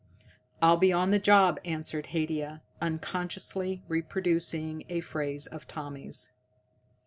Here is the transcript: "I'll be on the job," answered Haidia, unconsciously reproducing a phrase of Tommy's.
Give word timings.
"I'll 0.63 0.77
be 0.77 0.91
on 0.91 1.11
the 1.11 1.19
job," 1.19 1.59
answered 1.63 2.07
Haidia, 2.07 2.63
unconsciously 2.81 3.83
reproducing 3.87 4.83
a 4.89 4.99
phrase 5.01 5.45
of 5.45 5.67
Tommy's. 5.67 6.33